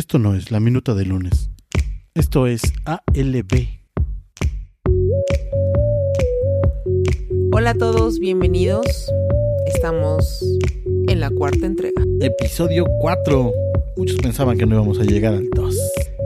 Esto 0.00 0.18
no 0.18 0.34
es 0.34 0.50
la 0.50 0.60
minuta 0.60 0.94
de 0.94 1.04
lunes. 1.04 1.50
Esto 2.14 2.46
es 2.46 2.62
ALB. 2.86 3.68
Hola 7.52 7.72
a 7.72 7.74
todos, 7.74 8.18
bienvenidos. 8.18 8.86
Estamos 9.66 10.42
en 11.06 11.20
la 11.20 11.28
cuarta 11.28 11.66
entrega. 11.66 12.02
Episodio 12.22 12.86
4. 13.02 13.52
Muchos 13.98 14.16
pensaban 14.22 14.56
que 14.56 14.64
no 14.64 14.76
íbamos 14.76 14.98
a 15.00 15.02
llegar 15.02 15.34
al 15.34 15.50
2. 15.50 15.76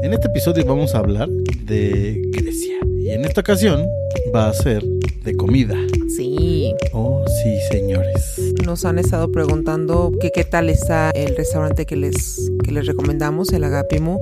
En 0.05 0.13
este 0.13 0.29
episodio 0.29 0.65
vamos 0.65 0.95
a 0.95 0.99
hablar 0.99 1.29
de 1.29 2.23
Grecia. 2.31 2.77
Y 3.01 3.11
en 3.11 3.25
esta 3.25 3.41
ocasión 3.41 3.85
va 4.33 4.51
a 4.51 4.53
ser 4.53 4.85
de 5.25 5.35
comida. 5.35 5.75
Sí, 6.17 6.73
Oh, 6.93 7.25
sí, 7.27 7.59
señores. 7.73 8.39
nos 8.65 8.85
han 8.85 9.01
estado 9.01 9.33
preguntando 9.33 10.13
que 10.21 10.31
qué 10.31 10.45
tal 10.45 10.71
está 10.71 11.11
el 11.11 11.35
restaurante 11.37 11.87
que 11.87 11.97
les, 11.97 12.53
que 12.65 12.73
les 12.73 12.87
recomendamos, 12.87 13.53
el 13.53 13.63
Agapimu. 13.65 14.19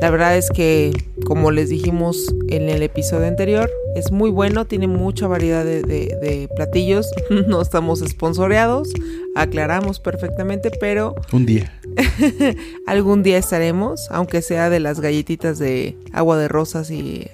La 0.00 0.10
verdad 0.10 0.36
es 0.36 0.50
que, 0.50 0.92
como 1.24 1.50
les 1.50 1.68
dijimos 1.70 2.32
en 2.48 2.68
el 2.68 2.82
episodio 2.82 3.26
anterior, 3.26 3.68
es 3.96 4.12
muy 4.12 4.30
bueno, 4.30 4.64
tiene 4.66 4.86
mucha 4.86 5.26
variedad 5.26 5.64
de, 5.64 5.82
de- 5.82 6.16
de 6.22 6.48
platillos. 6.54 7.10
No 7.48 7.60
estamos 7.62 8.00
sponsoreados, 8.00 8.90
aclaramos 9.34 9.98
perfectamente, 10.00 10.70
pero 10.80 11.14
Un 11.32 11.46
día. 11.46 11.72
algún 12.86 13.22
día 13.22 13.38
estaremos, 13.38 14.08
aunque 14.10 14.42
sea 14.42 14.70
de 14.70 14.80
las 14.80 15.00
galletitas 15.00 15.58
de 15.58 15.96
agua 16.12 16.36
de 16.38 16.48
rosas 16.48 16.90
y, 16.90 17.26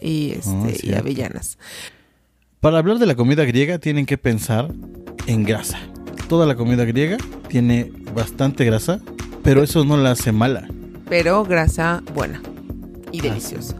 y, 0.00 0.32
este, 0.32 0.50
Ah, 0.50 0.66
y 0.70 0.74
cierto. 0.74 1.00
avellanas. 1.00 1.58
Para 2.60 2.78
hablar 2.78 2.98
de 2.98 3.06
la 3.06 3.14
comida 3.14 3.44
griega 3.44 3.78
tienen 3.78 4.04
que 4.06 4.18
pensar 4.18 4.68
en 5.26 5.44
grasa. 5.44 5.78
Toda 6.28 6.46
la 6.46 6.54
comida 6.56 6.84
griega 6.84 7.16
tiene 7.48 7.90
bastante 8.14 8.64
grasa, 8.64 9.00
pero 9.42 9.62
eso 9.62 9.84
no 9.84 9.96
la 9.96 10.12
hace 10.12 10.32
mala. 10.32 10.68
Pero 11.08 11.44
grasa 11.44 12.02
buena 12.14 12.40
y 13.12 13.20
Ah, 13.20 13.22
deliciosa. 13.24 13.76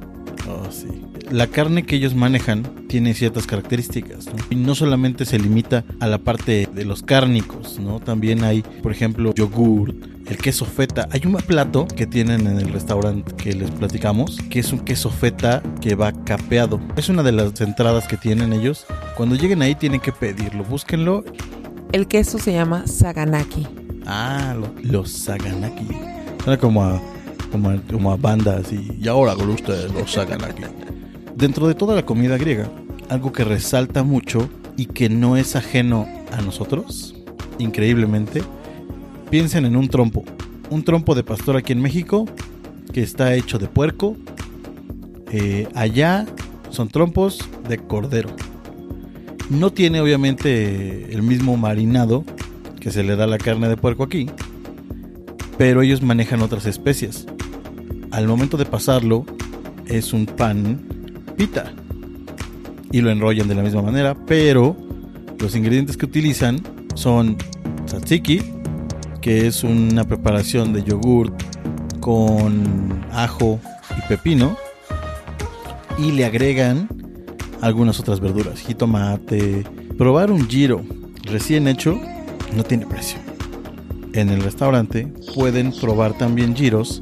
Oh, 0.49 0.71
sí. 0.71 0.87
La 1.31 1.47
carne 1.47 1.85
que 1.85 1.95
ellos 1.95 2.15
manejan 2.17 2.65
tiene 2.89 3.15
ciertas 3.15 3.47
características, 3.47 4.27
¿no? 4.27 4.33
Y 4.51 4.57
no 4.57 4.75
solamente 4.75 5.25
se 5.25 5.39
limita 5.39 5.85
a 6.01 6.09
la 6.09 6.19
parte 6.19 6.69
de 6.75 6.85
los 6.85 7.03
cárnicos, 7.05 7.79
¿no? 7.79 8.01
También 8.01 8.43
hay, 8.43 8.63
por 8.83 8.91
ejemplo, 8.91 9.33
yogur, 9.33 9.95
el 10.27 10.37
queso 10.39 10.65
feta. 10.65 11.09
Hay 11.13 11.23
un 11.25 11.35
plato 11.35 11.87
que 11.87 12.09
tienen 12.09 12.49
en 12.49 12.59
el 12.59 12.73
restaurante 12.73 13.33
que 13.37 13.53
les 13.53 13.71
platicamos, 13.71 14.39
que 14.51 14.59
es 14.59 14.73
un 14.73 14.81
queso 14.81 15.09
feta 15.11 15.63
que 15.81 15.95
va 15.95 16.11
capeado. 16.25 16.81
Es 16.97 17.09
una 17.09 17.23
de 17.23 17.31
las 17.31 17.61
entradas 17.61 18.09
que 18.09 18.17
tienen 18.17 18.53
ellos. 18.53 18.85
Cuando 19.17 19.37
lleguen 19.37 19.63
ahí 19.63 19.77
tienen 19.77 20.01
que 20.01 20.11
pedirlo, 20.11 20.65
búsquenlo. 20.65 21.23
El 21.93 22.09
queso 22.09 22.39
se 22.41 22.53
llama 22.53 22.89
saganaki. 22.89 23.69
Ah, 24.07 24.55
lo- 24.59 24.75
los 24.83 25.11
saganaki. 25.11 25.87
Suena 26.45 26.59
como 26.59 26.83
a, 26.83 27.01
como 27.53 27.71
a, 27.71 27.77
como 27.91 28.17
bandas 28.19 28.73
y, 28.73 28.97
y 29.01 29.09
ahora 29.09 29.35
con 29.35 29.51
ustedes 29.51 29.93
los 29.93 30.11
saganaki. 30.11 30.63
Dentro 31.37 31.69
de 31.69 31.75
toda 31.75 31.95
la 31.95 32.05
comida 32.05 32.37
griega, 32.39 32.69
algo 33.09 33.33
que 33.33 33.45
resalta 33.45 34.03
mucho 34.03 34.49
y 34.77 34.87
que 34.87 35.09
no 35.09 35.37
es 35.37 35.57
ajeno 35.57 36.07
a 36.33 36.41
nosotros, 36.43 37.15
increíblemente, 37.59 38.43
piensen 39.31 39.65
en 39.65 39.77
un 39.77 39.89
trompo. 39.89 40.25
Un 40.71 40.83
trompo 40.85 41.15
de 41.15 41.23
pastor 41.25 41.57
aquí 41.57 41.73
en 41.73 41.81
México 41.83 42.27
que 42.93 43.03
está 43.03 43.35
hecho 43.35 43.59
de 43.59 43.69
puerco. 43.69 44.17
Eh, 45.33 45.69
allá 45.75 46.27
son 46.71 46.89
trompos 46.89 47.41
de 47.69 47.79
cordero. 47.79 48.31
No 49.49 49.73
tiene 49.73 50.01
obviamente 50.01 51.13
el 51.13 51.23
mismo 51.23 51.57
marinado 51.57 52.25
que 52.81 52.91
se 52.91 53.03
le 53.03 53.17
da 53.17 53.27
la 53.27 53.39
carne 53.39 53.69
de 53.69 53.77
puerco 53.77 54.03
aquí, 54.03 54.29
pero 55.59 55.83
ellos 55.83 56.03
manejan 56.03 56.43
otras 56.43 56.67
especias. 56.67 57.27
Al 58.11 58.27
momento 58.27 58.57
de 58.57 58.65
pasarlo 58.65 59.25
es 59.87 60.13
un 60.13 60.27
pan 60.27 60.81
pita 61.37 61.73
y 62.91 63.01
lo 63.03 63.11
enrollan 63.11 63.49
de 63.49 63.55
la 63.55 63.63
misma 63.63 63.83
manera, 63.83 64.17
pero 64.27 64.77
los 65.39 65.55
ingredientes 65.55 65.97
que 65.97 66.07
utilizan 66.07 66.61
son 66.95 67.37
tzatziki, 67.87 68.43
que 69.21 69.47
es 69.47 69.63
una 69.63 70.05
preparación 70.05 70.73
de 70.73 70.83
yogur 70.83 71.33
con 72.01 73.05
ajo 73.13 73.61
y 73.97 74.09
pepino, 74.09 74.57
y 75.99 76.13
le 76.13 76.25
agregan 76.25 76.89
algunas 77.61 78.01
otras 78.01 78.21
verduras, 78.21 78.61
jitomate. 78.61 79.65
Probar 79.99 80.33
un 80.33 80.49
giro 80.49 80.83
recién 81.25 81.69
hecho 81.69 82.01
no 82.55 82.65
tiene 82.65 82.87
precio. 82.87 83.19
En 84.13 84.29
el 84.29 84.43
restaurante 84.43 85.13
pueden 85.35 85.73
probar 85.73 86.17
también 86.19 86.57
giros 86.57 87.01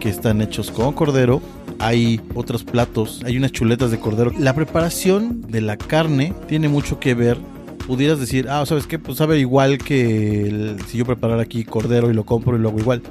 que 0.00 0.08
están 0.08 0.40
hechos 0.40 0.70
con 0.70 0.92
cordero. 0.92 1.40
Hay 1.78 2.20
otros 2.34 2.64
platos, 2.64 3.22
hay 3.24 3.36
unas 3.36 3.52
chuletas 3.52 3.90
de 3.90 4.00
cordero. 4.00 4.32
La 4.36 4.54
preparación 4.54 5.42
de 5.42 5.60
la 5.60 5.76
carne 5.76 6.34
tiene 6.48 6.68
mucho 6.68 6.98
que 6.98 7.14
ver. 7.14 7.38
Pudieras 7.86 8.20
decir, 8.20 8.48
ah, 8.48 8.64
¿sabes 8.66 8.86
qué? 8.86 8.98
Pues 8.98 9.18
sabe 9.18 9.38
igual 9.38 9.78
que 9.78 10.76
si 10.88 10.98
yo 10.98 11.04
preparara 11.04 11.42
aquí 11.42 11.64
cordero 11.64 12.10
y 12.10 12.14
lo 12.14 12.24
compro 12.24 12.56
y 12.56 12.60
lo 12.60 12.68
hago 12.68 12.80
igual. 12.80 13.02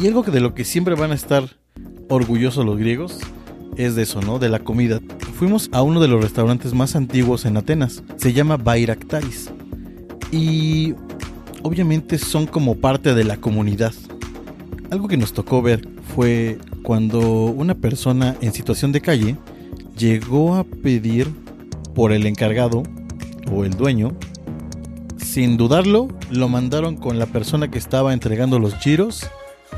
Y 0.00 0.06
algo 0.06 0.22
que 0.22 0.30
de 0.30 0.40
lo 0.40 0.54
que 0.54 0.64
siempre 0.64 0.94
van 0.94 1.10
a 1.10 1.14
estar 1.14 1.56
orgullosos 2.08 2.64
los 2.64 2.78
griegos 2.78 3.18
es 3.76 3.94
de 3.96 4.02
eso, 4.02 4.20
¿no? 4.20 4.38
De 4.38 4.48
la 4.48 4.60
comida. 4.60 5.00
Fuimos 5.38 5.68
a 5.72 5.82
uno 5.82 6.00
de 6.00 6.08
los 6.08 6.22
restaurantes 6.22 6.74
más 6.74 6.96
antiguos 6.96 7.44
en 7.44 7.56
Atenas. 7.56 8.02
Se 8.16 8.32
llama 8.32 8.56
Bayraktaris. 8.56 9.50
Y 10.30 10.94
obviamente 11.62 12.18
son 12.18 12.46
como 12.46 12.76
parte 12.76 13.14
de 13.14 13.24
la 13.24 13.36
comunidad. 13.36 13.92
Algo 14.90 15.08
que 15.08 15.16
nos 15.16 15.32
tocó 15.32 15.62
ver 15.62 15.86
fue 16.14 16.58
cuando 16.82 17.20
una 17.46 17.74
persona 17.74 18.36
en 18.40 18.52
situación 18.52 18.92
de 18.92 19.00
calle 19.00 19.36
llegó 19.96 20.54
a 20.56 20.64
pedir 20.64 21.28
por 21.94 22.12
el 22.12 22.26
encargado 22.26 22.82
o 23.52 23.64
el 23.64 23.76
dueño. 23.76 24.16
Sin 25.18 25.56
dudarlo, 25.56 26.08
lo 26.30 26.48
mandaron 26.48 26.96
con 26.96 27.18
la 27.18 27.26
persona 27.26 27.70
que 27.70 27.78
estaba 27.78 28.14
entregando 28.14 28.58
los 28.58 28.74
giros. 28.76 29.28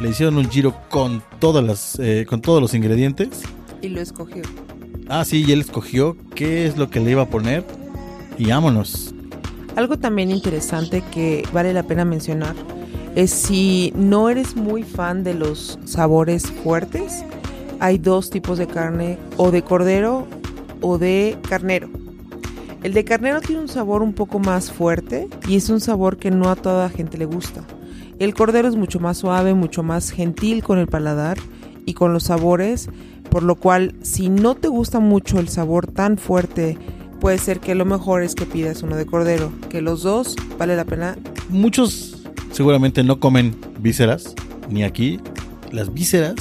Le 0.00 0.10
hicieron 0.10 0.36
un 0.36 0.48
giro 0.48 0.74
con 0.88 1.22
todas 1.40 1.64
las, 1.64 1.98
eh, 1.98 2.26
con 2.28 2.40
todos 2.40 2.62
los 2.62 2.74
ingredientes. 2.74 3.42
Y 3.82 3.88
lo 3.88 4.00
escogió. 4.00 4.42
Ah, 5.08 5.24
sí, 5.24 5.44
y 5.46 5.52
él 5.52 5.60
escogió 5.60 6.16
qué 6.34 6.66
es 6.66 6.76
lo 6.76 6.88
que 6.88 7.00
le 7.00 7.10
iba 7.10 7.22
a 7.22 7.28
poner. 7.28 7.64
Y 8.38 8.46
vámonos. 8.46 9.12
Algo 9.76 9.98
también 9.98 10.30
interesante 10.30 11.02
que 11.12 11.46
vale 11.52 11.72
la 11.72 11.82
pena 11.82 12.04
mencionar 12.04 12.54
es 13.14 13.30
si 13.30 13.92
no 13.96 14.28
eres 14.28 14.56
muy 14.56 14.82
fan 14.82 15.24
de 15.24 15.34
los 15.34 15.78
sabores 15.84 16.46
fuertes, 16.46 17.24
hay 17.80 17.98
dos 17.98 18.30
tipos 18.30 18.58
de 18.58 18.66
carne, 18.66 19.18
o 19.36 19.50
de 19.50 19.62
cordero 19.62 20.26
o 20.80 20.98
de 20.98 21.36
carnero. 21.48 21.88
El 22.82 22.94
de 22.94 23.04
carnero 23.04 23.40
tiene 23.40 23.60
un 23.60 23.68
sabor 23.68 24.02
un 24.02 24.12
poco 24.12 24.38
más 24.38 24.70
fuerte 24.70 25.28
y 25.46 25.56
es 25.56 25.68
un 25.68 25.80
sabor 25.80 26.16
que 26.16 26.30
no 26.30 26.50
a 26.50 26.56
toda 26.56 26.88
gente 26.88 27.18
le 27.18 27.26
gusta. 27.26 27.62
El 28.18 28.34
cordero 28.34 28.68
es 28.68 28.76
mucho 28.76 29.00
más 29.00 29.18
suave, 29.18 29.54
mucho 29.54 29.82
más 29.82 30.10
gentil 30.10 30.62
con 30.62 30.78
el 30.78 30.86
paladar 30.86 31.38
y 31.86 31.94
con 31.94 32.12
los 32.12 32.24
sabores, 32.24 32.88
por 33.30 33.42
lo 33.42 33.56
cual 33.56 33.94
si 34.02 34.28
no 34.28 34.54
te 34.54 34.68
gusta 34.68 35.00
mucho 35.00 35.38
el 35.38 35.48
sabor 35.48 35.86
tan 35.86 36.18
fuerte, 36.18 36.78
puede 37.20 37.38
ser 37.38 37.60
que 37.60 37.74
lo 37.74 37.84
mejor 37.84 38.22
es 38.22 38.34
que 38.34 38.46
pidas 38.46 38.82
uno 38.82 38.96
de 38.96 39.06
cordero, 39.06 39.52
que 39.68 39.80
los 39.82 40.02
dos 40.02 40.34
vale 40.58 40.74
la 40.74 40.84
pena. 40.84 41.16
Muchos 41.48 42.22
seguramente 42.50 43.04
no 43.04 43.20
comen 43.20 43.56
vísceras, 43.78 44.34
ni 44.68 44.82
aquí. 44.82 45.20
Las 45.70 45.92
vísceras 45.92 46.34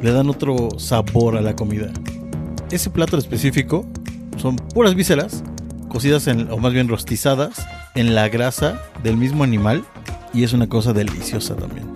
le 0.00 0.12
dan 0.12 0.30
otro 0.30 0.68
sabor 0.78 1.36
a 1.36 1.42
la 1.42 1.54
comida. 1.54 1.92
Ese 2.70 2.88
plato 2.88 3.18
específico 3.18 3.84
son 4.38 4.56
puras 4.56 4.94
vísceras, 4.94 5.42
cocidas 5.88 6.26
en, 6.28 6.50
o 6.50 6.56
más 6.56 6.72
bien 6.72 6.88
rostizadas 6.88 7.66
en 7.94 8.14
la 8.14 8.28
grasa 8.28 8.80
del 9.02 9.16
mismo 9.16 9.44
animal 9.44 9.84
y 10.32 10.44
es 10.44 10.52
una 10.52 10.68
cosa 10.68 10.92
deliciosa 10.92 11.56
también. 11.56 11.90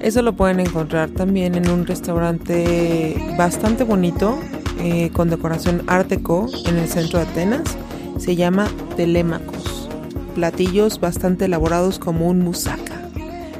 Eso 0.00 0.22
lo 0.22 0.34
pueden 0.34 0.60
encontrar 0.60 1.10
también 1.10 1.56
en 1.56 1.68
un 1.68 1.84
restaurante 1.84 3.16
bastante 3.36 3.82
bonito, 3.82 4.38
eh, 4.80 5.10
con 5.12 5.30
decoración 5.30 5.82
art 5.86 6.12
en 6.12 6.76
el 6.76 6.88
centro 6.88 7.18
de 7.18 7.26
Atenas. 7.26 7.76
Se 8.18 8.36
llama 8.36 8.68
Telémacos. 8.96 9.88
Platillos 10.34 11.00
bastante 11.00 11.46
elaborados 11.46 11.98
como 11.98 12.28
un 12.28 12.40
musaka. 12.40 12.94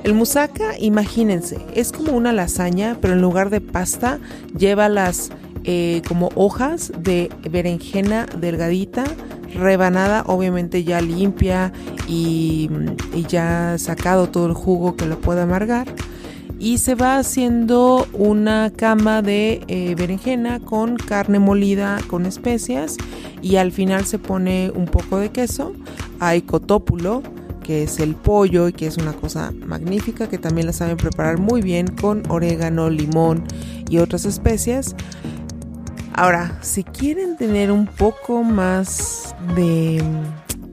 El 0.05 0.15
musaka, 0.15 0.79
imagínense, 0.79 1.59
es 1.75 1.93
como 1.93 2.13
una 2.13 2.33
lasaña, 2.33 2.97
pero 3.01 3.15
en 3.15 3.21
lugar 3.21 3.51
de 3.51 3.61
pasta 3.61 4.19
lleva 4.57 4.89
las 4.89 5.31
eh, 5.65 6.03
como 6.09 6.31
hojas 6.35 6.93
de 6.99 7.31
berenjena 7.51 8.27
delgadita, 8.27 9.05
rebanada, 9.55 10.23
obviamente 10.27 10.85
ya 10.85 11.01
limpia 11.01 11.73
y, 12.07 12.71
y 13.13 13.25
ya 13.25 13.77
sacado 13.77 14.29
todo 14.29 14.47
el 14.47 14.55
jugo 14.55 14.97
que 14.97 15.07
lo 15.07 15.21
pueda 15.21 15.43
amargar. 15.43 15.89
Y 16.59 16.79
se 16.79 16.95
va 16.95 17.19
haciendo 17.19 18.07
una 18.13 18.73
cama 18.75 19.23
de 19.23 19.63
eh, 19.69 19.95
berenjena 19.95 20.59
con 20.59 20.97
carne 20.97 21.39
molida 21.39 21.99
con 22.09 22.27
especias 22.27 22.97
y 23.43 23.57
al 23.57 23.71
final 23.71 24.05
se 24.05 24.19
pone 24.19 24.73
un 24.75 24.87
poco 24.87 25.19
de 25.19 25.31
queso. 25.31 25.73
Hay 26.19 26.43
cotópulo, 26.43 27.23
que 27.63 27.85
es 27.85 28.01
el 28.01 28.17
pollo 28.17 28.67
y 28.67 28.73
que 28.73 28.87
es 28.87 28.97
una 28.97 29.13
cosa 29.13 29.53
magnífica 29.53 30.29
que 30.29 30.39
también 30.39 30.67
la 30.67 30.73
saben 30.73 30.97
preparar 30.97 31.39
muy 31.39 31.63
bien 31.63 31.87
con 31.87 32.23
orégano, 32.29 32.91
limón 32.91 33.45
y 33.89 33.99
otras 33.99 34.25
especias. 34.25 34.97
Ahora, 36.15 36.59
si 36.63 36.83
quieren 36.83 37.37
tener 37.37 37.71
un 37.71 37.87
poco 37.87 38.43
más 38.43 39.37
de 39.55 40.03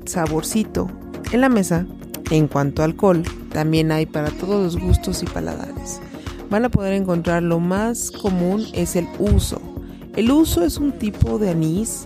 saborcito 0.06 0.90
en 1.32 1.42
la 1.42 1.50
mesa, 1.50 1.86
en 2.32 2.48
cuanto 2.48 2.82
a 2.82 2.86
alcohol, 2.86 3.24
también 3.56 3.90
hay 3.94 4.06
para 4.06 4.32
todos 4.32 4.62
los 4.76 4.84
gustos 4.84 5.24
y 5.24 5.26
paladares. 5.26 6.02
Van 6.50 6.66
a 6.66 6.70
poder 6.70 6.92
encontrar 6.92 7.42
lo 7.42 7.62
más 7.62 8.12
común 8.12 8.66
es 8.74 8.98
el 8.98 9.08
uso. 9.18 9.62
El 10.18 10.30
uso 10.30 10.66
es 10.66 10.78
un 10.78 10.92
tipo 10.92 11.40
de 11.40 11.52
anís 11.52 12.06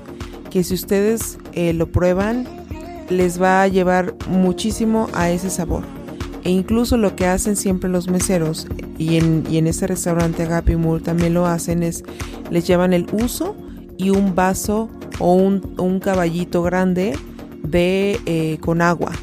que 0.51 0.63
si 0.63 0.75
ustedes 0.75 1.39
eh, 1.53 1.73
lo 1.73 1.91
prueban 1.91 2.47
les 3.09 3.41
va 3.41 3.63
a 3.63 3.67
llevar 3.67 4.13
muchísimo 4.29 5.09
a 5.13 5.31
ese 5.31 5.49
sabor. 5.49 5.83
E 6.43 6.51
incluso 6.51 6.97
lo 6.97 7.15
que 7.15 7.25
hacen 7.25 7.55
siempre 7.55 7.89
los 7.89 8.09
meseros 8.09 8.67
y 8.99 9.17
en, 9.17 9.43
y 9.49 9.57
este 9.57 9.87
restaurante 9.87 10.43
Agape 10.43 10.77
Moore 10.77 11.03
también 11.03 11.33
lo 11.33 11.47
hacen 11.47 11.81
es 11.81 12.03
les 12.51 12.67
llevan 12.67 12.93
el 12.93 13.07
uso 13.11 13.55
y 13.97 14.11
un 14.11 14.35
vaso 14.35 14.87
o 15.17 15.33
un, 15.33 15.99
caballito 15.99 16.61
grande 16.61 17.17
de 17.63 18.19
eh, 18.27 18.59
con 18.61 18.83
agua. 18.83 19.13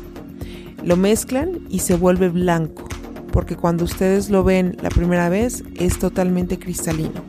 Lo 0.85 0.97
mezclan 0.97 1.61
y 1.69 1.81
se 1.81 1.97
vuelve 1.97 2.29
blanco 2.29 2.87
porque 3.37 3.55
cuando 3.55 3.85
ustedes 3.85 4.31
lo 4.31 4.45
ven 4.45 4.79
la 4.81 4.89
primera 4.89 5.29
vez 5.29 5.63
es 5.79 5.99
totalmente 5.99 6.59
cristalino. 6.59 7.23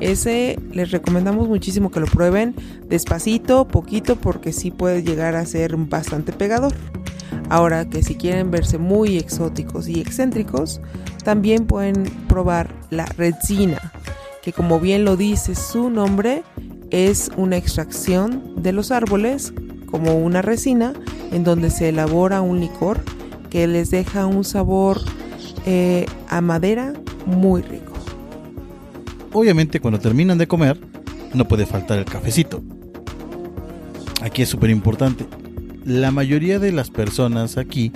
Ese 0.00 0.58
les 0.72 0.92
recomendamos 0.92 1.46
muchísimo 1.46 1.90
que 1.90 2.00
lo 2.00 2.06
prueben 2.06 2.54
despacito, 2.88 3.68
poquito, 3.68 4.16
porque 4.16 4.54
sí 4.54 4.70
puede 4.70 5.02
llegar 5.02 5.36
a 5.36 5.44
ser 5.44 5.76
bastante 5.76 6.32
pegador. 6.32 6.72
Ahora 7.50 7.86
que 7.86 8.02
si 8.02 8.14
quieren 8.14 8.50
verse 8.50 8.78
muy 8.78 9.18
exóticos 9.18 9.88
y 9.88 10.00
excéntricos, 10.00 10.80
también 11.22 11.66
pueden 11.66 12.04
probar 12.28 12.74
la 12.88 13.04
resina, 13.04 13.92
que 14.42 14.54
como 14.54 14.80
bien 14.80 15.04
lo 15.04 15.18
dice 15.18 15.54
su 15.54 15.90
nombre, 15.90 16.44
es 16.90 17.30
una 17.36 17.58
extracción 17.58 18.62
de 18.62 18.72
los 18.72 18.90
árboles 18.90 19.52
como 19.90 20.16
una 20.16 20.40
resina 20.40 20.94
en 21.32 21.44
donde 21.44 21.70
se 21.70 21.88
elabora 21.88 22.40
un 22.40 22.60
licor 22.60 23.00
que 23.50 23.66
les 23.66 23.90
deja 23.90 24.26
un 24.26 24.44
sabor 24.44 25.00
eh, 25.66 26.06
a 26.28 26.40
madera 26.40 26.92
muy 27.26 27.62
rico. 27.62 27.92
Obviamente 29.32 29.80
cuando 29.80 29.98
terminan 29.98 30.38
de 30.38 30.46
comer 30.46 30.78
no 31.34 31.46
puede 31.48 31.66
faltar 31.66 31.98
el 31.98 32.04
cafecito. 32.04 32.62
Aquí 34.22 34.42
es 34.42 34.48
súper 34.48 34.70
importante. 34.70 35.26
La 35.84 36.10
mayoría 36.10 36.58
de 36.58 36.72
las 36.72 36.90
personas 36.90 37.56
aquí 37.56 37.92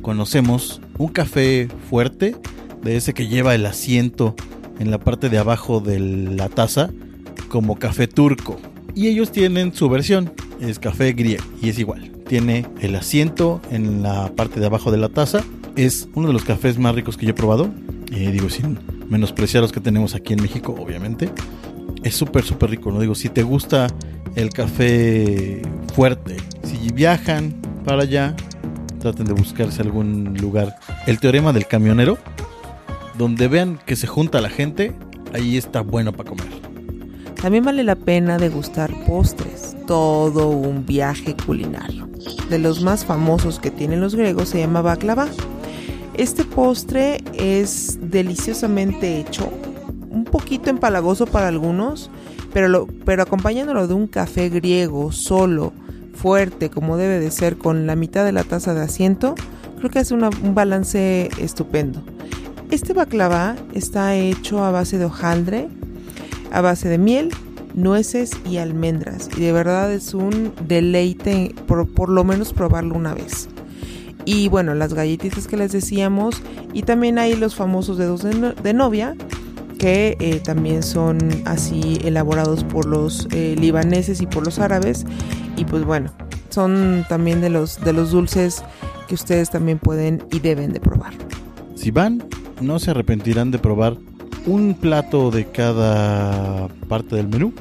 conocemos 0.00 0.80
un 0.98 1.08
café 1.08 1.68
fuerte, 1.88 2.36
de 2.82 2.96
ese 2.96 3.12
que 3.12 3.26
lleva 3.26 3.54
el 3.54 3.66
asiento 3.66 4.34
en 4.78 4.90
la 4.90 4.98
parte 4.98 5.28
de 5.28 5.38
abajo 5.38 5.80
de 5.80 6.00
la 6.00 6.48
taza, 6.48 6.90
como 7.48 7.78
café 7.78 8.06
turco. 8.06 8.56
Y 8.94 9.08
ellos 9.08 9.32
tienen 9.32 9.74
su 9.74 9.88
versión, 9.88 10.32
es 10.60 10.78
café 10.78 11.12
griego, 11.12 11.44
y 11.60 11.68
es 11.68 11.78
igual. 11.78 12.19
Tiene 12.30 12.64
el 12.80 12.94
asiento 12.94 13.60
en 13.72 14.04
la 14.04 14.28
parte 14.36 14.60
de 14.60 14.66
abajo 14.66 14.92
de 14.92 14.98
la 14.98 15.08
taza. 15.08 15.42
Es 15.74 16.08
uno 16.14 16.28
de 16.28 16.32
los 16.32 16.44
cafés 16.44 16.78
más 16.78 16.94
ricos 16.94 17.16
que 17.16 17.26
yo 17.26 17.32
he 17.32 17.34
probado. 17.34 17.68
Eh, 18.12 18.30
digo, 18.30 18.48
sin 18.48 18.78
menospreciar 19.08 19.64
los 19.64 19.72
que 19.72 19.80
tenemos 19.80 20.14
aquí 20.14 20.34
en 20.34 20.40
México, 20.40 20.72
obviamente. 20.78 21.28
Es 22.04 22.14
súper, 22.14 22.44
súper 22.44 22.70
rico, 22.70 22.92
¿no? 22.92 23.00
Digo, 23.00 23.16
si 23.16 23.30
te 23.30 23.42
gusta 23.42 23.88
el 24.36 24.50
café 24.50 25.60
fuerte, 25.92 26.36
si 26.62 26.92
viajan 26.92 27.60
para 27.84 28.02
allá, 28.02 28.36
traten 29.00 29.26
de 29.26 29.32
buscarse 29.32 29.82
algún 29.82 30.36
lugar. 30.40 30.76
El 31.08 31.18
teorema 31.18 31.52
del 31.52 31.66
camionero, 31.66 32.16
donde 33.18 33.48
vean 33.48 33.80
que 33.86 33.96
se 33.96 34.06
junta 34.06 34.40
la 34.40 34.50
gente, 34.50 34.94
ahí 35.34 35.56
está 35.56 35.80
bueno 35.80 36.12
para 36.12 36.30
comer. 36.30 36.46
También 37.42 37.64
vale 37.64 37.82
la 37.82 37.96
pena 37.96 38.38
degustar 38.38 38.92
postres, 39.04 39.76
todo 39.88 40.48
un 40.50 40.86
viaje 40.86 41.34
culinario. 41.44 42.09
De 42.48 42.58
los 42.58 42.82
más 42.82 43.04
famosos 43.04 43.58
que 43.58 43.70
tienen 43.70 44.00
los 44.00 44.14
griegos 44.14 44.48
se 44.50 44.58
llama 44.58 44.82
baklava 44.82 45.28
este 46.20 46.44
postre 46.44 47.22
es 47.32 47.98
deliciosamente 48.02 49.20
hecho, 49.20 49.50
un 50.10 50.24
poquito 50.24 50.68
empalagoso 50.68 51.24
para 51.24 51.48
algunos, 51.48 52.10
pero, 52.52 52.86
pero 53.06 53.22
acompañándolo 53.22 53.88
de 53.88 53.94
un 53.94 54.06
café 54.06 54.50
griego 54.50 55.12
solo, 55.12 55.72
fuerte 56.12 56.68
como 56.68 56.98
debe 56.98 57.20
de 57.20 57.30
ser, 57.30 57.56
con 57.56 57.86
la 57.86 57.96
mitad 57.96 58.22
de 58.24 58.32
la 58.32 58.44
taza 58.44 58.74
de 58.74 58.82
asiento, 58.82 59.34
creo 59.78 59.88
que 59.88 60.00
hace 60.00 60.12
un 60.12 60.54
balance 60.54 61.30
estupendo. 61.38 62.02
Este 62.70 62.92
baklava 62.92 63.56
está 63.72 64.14
hecho 64.14 64.62
a 64.62 64.70
base 64.70 64.98
de 64.98 65.06
hojaldre, 65.06 65.68
a 66.52 66.60
base 66.60 66.90
de 66.90 66.98
miel, 66.98 67.30
nueces 67.74 68.32
y 68.48 68.58
almendras. 68.58 69.28
Y 69.36 69.40
de 69.40 69.52
verdad 69.52 69.92
es 69.92 70.14
un 70.14 70.52
deleite 70.66 71.54
por, 71.66 71.88
por 71.88 72.08
lo 72.08 72.24
menos 72.24 72.52
probarlo 72.52 72.94
una 72.94 73.14
vez 73.14 73.48
y 74.24 74.48
bueno, 74.48 74.74
las 74.74 74.94
galletitas 74.94 75.46
que 75.46 75.56
les 75.56 75.72
decíamos 75.72 76.42
y 76.72 76.82
también 76.82 77.18
hay 77.18 77.34
los 77.36 77.54
famosos 77.54 77.98
dedos 77.98 78.22
de, 78.22 78.72
novia 78.72 79.16
que 79.78 80.16
eh, 80.20 80.40
también 80.40 80.82
son 80.82 81.18
así 81.46 81.98
elaborados 82.04 82.64
por 82.64 82.86
los 82.86 83.26
eh, 83.32 83.56
libaneses 83.58 84.20
y 84.20 84.26
por 84.26 84.44
los 84.44 84.58
árabes 84.58 85.06
y 85.56 85.64
pues 85.64 85.84
bueno, 85.84 86.12
son 86.50 87.04
también 87.08 87.40
de 87.40 87.50
los, 87.50 87.80
de 87.82 87.92
los 87.92 88.10
dulces 88.10 88.62
que 89.08 89.14
ustedes 89.14 89.50
también 89.50 89.78
pueden 89.78 90.22
y 90.30 90.40
deben 90.40 90.72
de 90.72 90.80
probar. 90.80 91.12
Si 91.74 91.90
van, 91.90 92.22
no 92.60 92.78
se 92.78 92.90
arrepentirán 92.90 93.50
de 93.50 93.58
probar 93.58 93.96
un 94.46 94.74
plato 94.74 95.30
de 95.30 95.46
cada 95.46 96.68
parte 96.88 97.16
del 97.16 97.28
menú. 97.28 97.52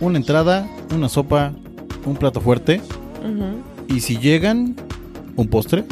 Una 0.00 0.18
entrada, 0.18 0.68
una 0.94 1.08
sopa, 1.08 1.52
un 2.04 2.16
plato 2.16 2.40
fuerte. 2.40 2.80
Y 3.88 4.00
si 4.00 4.18
llegan, 4.18 4.76
un 5.36 5.48
postre. 5.48 5.84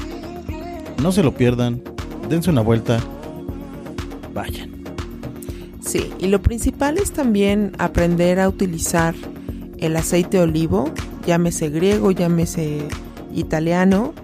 No 1.02 1.12
se 1.12 1.22
lo 1.22 1.34
pierdan, 1.34 1.82
dense 2.28 2.50
una 2.50 2.62
vuelta, 2.62 2.98
vayan. 4.32 4.70
Sí, 5.80 6.10
y 6.18 6.28
lo 6.28 6.42
principal 6.42 6.98
es 6.98 7.12
también 7.12 7.72
aprender 7.78 8.40
a 8.40 8.48
utilizar 8.48 9.14
el 9.78 9.96
aceite 9.96 10.38
de 10.38 10.44
olivo, 10.44 10.90
llámese 11.26 11.68
griego, 11.68 12.10
llámese 12.10 12.78
italiano, 13.34 14.14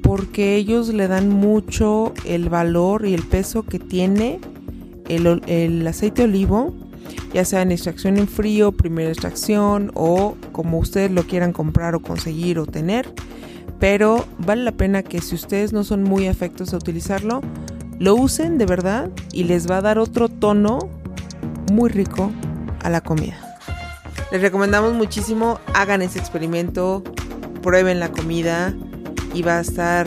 porque 0.00 0.56
ellos 0.56 0.88
le 0.88 1.08
dan 1.08 1.28
mucho 1.28 2.12
el 2.24 2.48
valor 2.48 3.06
y 3.06 3.14
el 3.14 3.22
peso 3.22 3.64
que 3.64 3.78
tiene 3.78 4.40
el, 5.08 5.86
aceite 5.86 6.24
olivo, 6.24 6.74
ya 7.34 7.44
sea 7.44 7.62
en 7.62 7.72
extracción 7.72 8.18
en 8.18 8.28
frío, 8.28 8.72
primera 8.72 9.10
extracción 9.10 9.90
o 9.94 10.36
como 10.52 10.78
ustedes 10.78 11.10
lo 11.10 11.24
quieran 11.24 11.52
comprar 11.52 11.94
o 11.94 12.00
conseguir 12.00 12.58
o 12.58 12.66
tener 12.66 13.12
pero 13.82 14.24
vale 14.38 14.62
la 14.62 14.70
pena 14.70 15.02
que 15.02 15.20
si 15.20 15.34
ustedes 15.34 15.72
no 15.72 15.82
son 15.82 16.04
muy 16.04 16.28
afectos 16.28 16.72
a 16.72 16.76
utilizarlo, 16.76 17.40
lo 17.98 18.14
usen 18.14 18.56
de 18.56 18.64
verdad 18.64 19.10
y 19.32 19.42
les 19.42 19.68
va 19.68 19.78
a 19.78 19.80
dar 19.80 19.98
otro 19.98 20.28
tono 20.28 20.78
muy 21.72 21.90
rico 21.90 22.30
a 22.84 22.90
la 22.90 23.00
comida. 23.00 23.58
Les 24.30 24.40
recomendamos 24.40 24.92
muchísimo, 24.92 25.58
hagan 25.74 26.00
ese 26.00 26.20
experimento, 26.20 27.02
prueben 27.60 27.98
la 27.98 28.12
comida 28.12 28.72
y 29.34 29.42
va 29.42 29.58
a 29.58 29.62
estar 29.62 30.06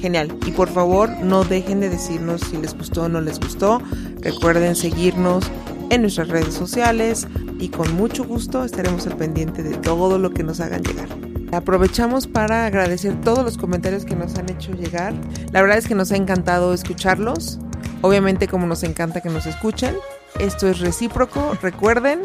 genial. 0.00 0.36
Y 0.44 0.50
por 0.50 0.68
favor, 0.68 1.08
no 1.22 1.44
dejen 1.44 1.78
de 1.78 1.90
decirnos 1.90 2.40
si 2.40 2.56
les 2.56 2.76
gustó 2.76 3.04
o 3.04 3.08
no 3.08 3.20
les 3.20 3.38
gustó. 3.38 3.80
Recuerden 4.26 4.74
seguirnos 4.74 5.44
en 5.88 6.02
nuestras 6.02 6.26
redes 6.26 6.52
sociales 6.52 7.28
y 7.60 7.68
con 7.68 7.94
mucho 7.94 8.24
gusto 8.24 8.64
estaremos 8.64 9.06
al 9.06 9.16
pendiente 9.16 9.62
de 9.62 9.76
todo 9.76 10.18
lo 10.18 10.32
que 10.32 10.42
nos 10.42 10.58
hagan 10.58 10.82
llegar. 10.82 11.08
Aprovechamos 11.52 12.26
para 12.26 12.66
agradecer 12.66 13.20
todos 13.20 13.44
los 13.44 13.56
comentarios 13.56 14.04
que 14.04 14.16
nos 14.16 14.34
han 14.34 14.50
hecho 14.50 14.72
llegar. 14.72 15.14
La 15.52 15.62
verdad 15.62 15.78
es 15.78 15.86
que 15.86 15.94
nos 15.94 16.10
ha 16.10 16.16
encantado 16.16 16.74
escucharlos. 16.74 17.60
Obviamente 18.00 18.48
como 18.48 18.66
nos 18.66 18.82
encanta 18.82 19.20
que 19.20 19.28
nos 19.28 19.46
escuchen. 19.46 19.94
Esto 20.40 20.66
es 20.66 20.80
recíproco, 20.80 21.56
recuerden. 21.62 22.22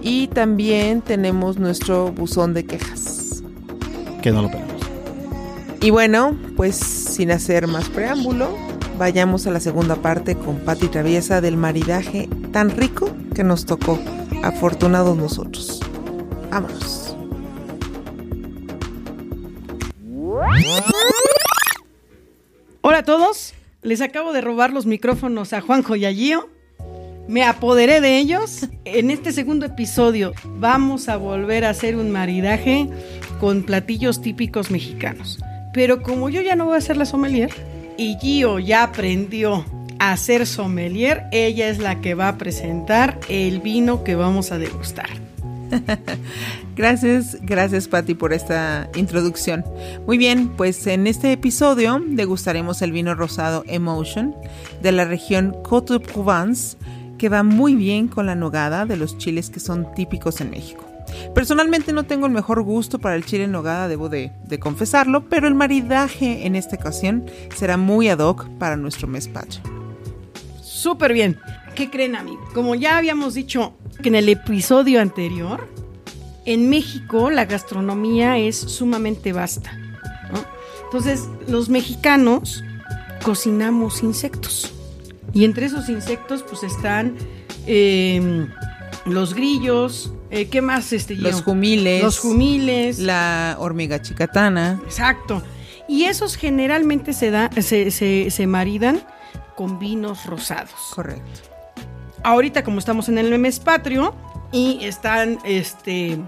Y 0.00 0.26
también 0.26 1.02
tenemos 1.02 1.56
nuestro 1.56 2.10
buzón 2.10 2.52
de 2.52 2.66
quejas. 2.66 3.44
Que 4.22 4.32
no 4.32 4.42
lo 4.42 4.50
perdamos. 4.50 4.82
Y 5.80 5.90
bueno, 5.90 6.36
pues 6.56 6.74
sin 6.74 7.30
hacer 7.30 7.68
más 7.68 7.88
preámbulo, 7.90 8.56
vayamos 8.98 9.46
a 9.46 9.50
la 9.50 9.60
segunda 9.60 9.96
parte 9.96 10.36
con 10.36 10.58
Pati 10.60 10.88
Traviesa 10.88 11.40
del 11.40 11.56
maridaje 11.56 12.28
tan 12.52 12.70
rico 12.70 13.10
que 13.34 13.44
nos 13.44 13.66
tocó. 13.66 13.98
Afortunados 14.42 15.16
nosotros. 15.16 15.80
Vámonos. 16.50 17.16
Hola 22.80 22.98
a 22.98 23.04
todos, 23.04 23.54
les 23.82 24.00
acabo 24.00 24.32
de 24.32 24.40
robar 24.40 24.72
los 24.72 24.86
micrófonos 24.86 25.52
a 25.52 25.60
Juanjo 25.60 25.96
y 25.96 26.04
a. 26.04 26.12
Me 27.28 27.44
apoderé 27.44 28.00
de 28.00 28.18
ellos. 28.18 28.68
En 28.84 29.10
este 29.10 29.32
segundo 29.32 29.66
episodio 29.66 30.32
vamos 30.58 31.08
a 31.08 31.16
volver 31.16 31.64
a 31.64 31.70
hacer 31.70 31.96
un 31.96 32.10
maridaje 32.10 32.88
con 33.40 33.62
platillos 33.62 34.20
típicos 34.20 34.70
mexicanos. 34.70 35.38
Pero 35.72 36.02
como 36.02 36.28
yo 36.28 36.42
ya 36.42 36.56
no 36.56 36.66
voy 36.66 36.76
a 36.76 36.80
ser 36.80 36.96
la 36.96 37.06
sommelier 37.06 37.50
y 38.02 38.16
Gio 38.18 38.58
ya 38.58 38.82
aprendió 38.82 39.64
a 40.00 40.16
ser 40.16 40.46
sommelier, 40.46 41.24
ella 41.30 41.68
es 41.68 41.78
la 41.78 42.00
que 42.00 42.14
va 42.14 42.28
a 42.28 42.36
presentar 42.36 43.20
el 43.28 43.60
vino 43.60 44.02
que 44.02 44.16
vamos 44.16 44.50
a 44.50 44.58
degustar. 44.58 45.08
Gracias, 46.76 47.38
gracias 47.42 47.88
Patti 47.88 48.14
por 48.14 48.32
esta 48.32 48.90
introducción. 48.94 49.64
Muy 50.06 50.18
bien, 50.18 50.48
pues 50.50 50.86
en 50.86 51.06
este 51.06 51.32
episodio 51.32 52.02
degustaremos 52.04 52.82
el 52.82 52.92
vino 52.92 53.14
rosado 53.14 53.62
Emotion 53.66 54.34
de 54.82 54.92
la 54.92 55.04
región 55.04 55.56
Côte 55.62 55.94
de 55.94 56.00
Provence, 56.00 56.76
que 57.18 57.28
va 57.28 57.42
muy 57.42 57.74
bien 57.74 58.08
con 58.08 58.26
la 58.26 58.34
nogada 58.34 58.84
de 58.84 58.96
los 58.96 59.16
chiles 59.16 59.48
que 59.50 59.60
son 59.60 59.94
típicos 59.94 60.40
en 60.40 60.50
México. 60.50 60.91
Personalmente 61.34 61.92
no 61.92 62.04
tengo 62.04 62.26
el 62.26 62.32
mejor 62.32 62.62
gusto 62.62 62.98
para 62.98 63.16
el 63.16 63.24
chile 63.24 63.44
en 63.44 63.52
nogada, 63.52 63.88
debo 63.88 64.08
de, 64.08 64.32
de 64.44 64.58
confesarlo, 64.58 65.28
pero 65.28 65.48
el 65.48 65.54
maridaje 65.54 66.46
en 66.46 66.56
esta 66.56 66.76
ocasión 66.76 67.26
será 67.54 67.76
muy 67.76 68.08
ad 68.08 68.18
hoc 68.18 68.48
para 68.58 68.76
nuestro 68.76 69.08
mezpacho. 69.08 69.60
Súper 70.62 71.12
bien. 71.12 71.38
¿Qué 71.74 71.90
creen, 71.90 72.16
amigos? 72.16 72.48
Como 72.52 72.74
ya 72.74 72.98
habíamos 72.98 73.34
dicho 73.34 73.74
que 74.02 74.08
en 74.08 74.16
el 74.16 74.28
episodio 74.28 75.00
anterior, 75.00 75.68
en 76.44 76.68
México 76.68 77.30
la 77.30 77.44
gastronomía 77.44 78.36
es 78.36 78.56
sumamente 78.56 79.32
vasta. 79.32 79.72
¿no? 80.32 80.44
Entonces, 80.84 81.28
los 81.48 81.68
mexicanos 81.68 82.62
cocinamos 83.24 84.02
insectos. 84.02 84.72
Y 85.32 85.44
entre 85.44 85.66
esos 85.66 85.88
insectos, 85.88 86.42
pues 86.42 86.62
están 86.62 87.16
eh, 87.66 88.46
los 89.04 89.34
grillos, 89.34 90.12
eh, 90.30 90.48
¿qué 90.48 90.62
más? 90.62 90.92
Este, 90.92 91.14
Los 91.16 91.42
jumiles. 91.42 92.02
Los 92.02 92.18
jumiles. 92.18 92.98
La 92.98 93.56
hormiga 93.58 94.00
chicatana. 94.00 94.80
Exacto. 94.84 95.42
Y 95.88 96.04
esos 96.04 96.36
generalmente 96.36 97.12
se, 97.12 97.30
da, 97.30 97.50
se, 97.60 97.90
se, 97.90 98.30
se 98.30 98.46
maridan 98.46 99.02
con 99.56 99.78
vinos 99.78 100.26
rosados. 100.26 100.70
Correcto. 100.94 101.40
Ahorita, 102.22 102.62
como 102.62 102.78
estamos 102.78 103.08
en 103.08 103.18
el 103.18 103.36
mes 103.38 103.58
patrio 103.58 104.14
y 104.52 104.84
están, 104.84 105.38
este, 105.44 106.18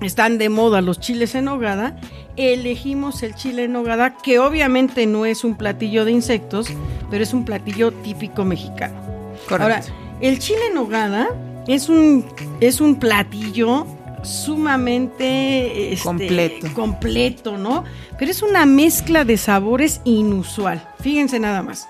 están 0.00 0.38
de 0.38 0.48
moda 0.48 0.80
los 0.80 0.98
chiles 0.98 1.34
en 1.36 1.44
nogada, 1.44 1.98
elegimos 2.36 3.22
el 3.22 3.34
chile 3.36 3.64
en 3.64 3.72
nogada, 3.72 4.16
que 4.16 4.40
obviamente 4.40 5.06
no 5.06 5.26
es 5.26 5.44
un 5.44 5.56
platillo 5.56 6.04
de 6.04 6.10
insectos, 6.10 6.66
pero 7.10 7.22
es 7.22 7.32
un 7.32 7.44
platillo 7.44 7.92
típico 7.92 8.44
mexicano. 8.44 9.00
Correcto. 9.48 9.62
Ahora, 9.62 9.82
el 10.20 10.40
chile 10.40 10.60
en 10.68 10.74
nogada 10.74 11.28
es 11.66 11.88
un, 11.88 12.24
es 12.60 12.80
un 12.80 12.96
platillo 12.96 13.86
sumamente 14.22 15.92
este, 15.92 16.04
Completo. 16.04 16.74
completo, 16.74 17.58
¿no? 17.58 17.84
Pero 18.18 18.30
es 18.30 18.42
una 18.42 18.66
mezcla 18.66 19.24
de 19.24 19.36
sabores 19.36 20.00
inusual. 20.04 20.86
Fíjense 21.00 21.38
nada 21.38 21.62
más. 21.62 21.88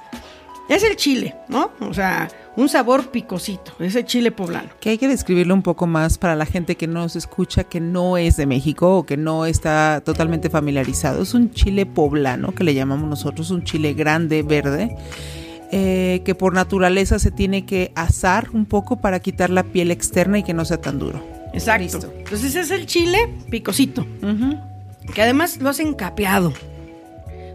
Es 0.68 0.84
el 0.84 0.94
chile, 0.94 1.34
¿no? 1.48 1.72
O 1.80 1.92
sea, 1.92 2.28
un 2.56 2.68
sabor 2.68 3.10
picosito, 3.10 3.72
es 3.80 3.96
el 3.96 4.04
chile 4.04 4.30
poblano. 4.30 4.68
que 4.80 4.90
hay 4.90 4.98
que 4.98 5.08
describirlo 5.08 5.54
un 5.54 5.62
poco 5.62 5.86
más 5.86 6.18
para 6.18 6.36
la 6.36 6.46
gente 6.46 6.76
que 6.76 6.86
nos 6.86 7.16
escucha, 7.16 7.64
que 7.64 7.80
no 7.80 8.16
es 8.16 8.36
de 8.36 8.46
México 8.46 8.98
o 8.98 9.06
que 9.06 9.16
no 9.16 9.46
está 9.46 10.00
totalmente 10.04 10.50
familiarizado. 10.50 11.22
Es 11.22 11.34
un 11.34 11.50
chile 11.50 11.86
poblano, 11.86 12.52
que 12.54 12.62
le 12.62 12.74
llamamos 12.74 13.08
nosotros, 13.08 13.50
un 13.50 13.64
chile 13.64 13.94
grande, 13.94 14.42
verde, 14.42 14.96
eh, 15.72 16.22
que 16.24 16.34
por 16.34 16.52
naturaleza 16.54 17.18
se 17.18 17.30
tiene 17.30 17.64
que 17.66 17.92
asar 17.94 18.48
un 18.52 18.66
poco 18.66 19.00
para 19.00 19.20
quitar 19.20 19.50
la 19.50 19.62
piel 19.62 19.90
externa 19.90 20.38
y 20.38 20.42
que 20.42 20.54
no 20.54 20.64
sea 20.64 20.80
tan 20.80 20.98
duro. 20.98 21.22
Exacto. 21.52 21.82
Listo. 21.82 22.12
Entonces 22.18 22.54
es 22.54 22.70
el 22.70 22.86
chile 22.86 23.18
picosito, 23.50 24.06
que 25.14 25.22
además 25.22 25.58
lo 25.60 25.68
hacen 25.70 25.94
capeado. 25.94 26.52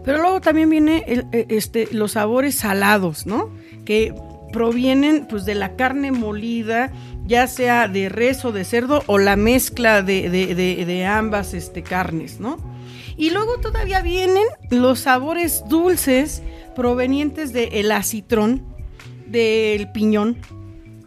Pero 0.03 0.19
luego 0.21 0.39
también 0.41 0.69
viene 0.69 1.03
el- 1.07 1.25
eh, 1.31 1.45
este, 1.49 1.87
los 1.91 2.11
sabores 2.11 2.55
salados, 2.55 3.25
¿no? 3.25 3.49
Que 3.85 4.13
provienen 4.51 5.25
pues 5.29 5.45
de 5.45 5.55
la 5.55 5.75
carne 5.75 6.11
molida, 6.11 6.91
ya 7.25 7.47
sea 7.47 7.87
de 7.87 8.07
res 8.09 8.45
o 8.45 8.51
de 8.51 8.63
cerdo 8.65 9.03
o 9.07 9.17
la 9.17 9.35
mezcla 9.35 10.01
de, 10.03 10.29
de- 10.29 10.53
de- 10.55 10.85
de 10.85 11.05
ambas 11.05 11.53
este, 11.53 11.81
carnes, 11.81 12.39
¿no? 12.39 12.57
Y 13.17 13.29
luego 13.29 13.57
todavía 13.59 14.01
vienen 14.01 14.43
los 14.69 15.01
sabores 15.01 15.63
dulces 15.69 16.41
provenientes 16.75 17.53
del 17.53 17.91
acitrón, 17.91 18.63
del 19.27 19.91
piñón, 19.91 20.37